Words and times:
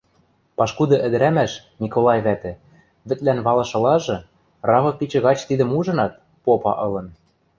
Пашкуды 0.57 0.95
ӹдӹрӓмӓш, 1.05 1.51
Миколай 1.81 2.19
вӓтӹ, 2.25 2.51
вӹдлӓн 3.07 3.39
валышылажы, 3.45 4.17
равы 4.69 4.91
пичӹ 4.97 5.19
гач 5.25 5.39
тидӹм 5.47 5.69
ужынат, 5.77 6.13
попа 6.43 6.73
ылын. 6.85 7.07